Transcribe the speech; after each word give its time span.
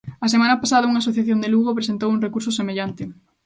A 0.25 0.27
semana 0.33 0.61
pasada 0.63 0.89
unha 0.89 1.01
asociación 1.03 1.39
de 1.41 1.49
Lugo 1.53 1.77
presentou 1.77 2.09
un 2.11 2.23
recurso 2.25 2.51
semellante. 2.59 3.03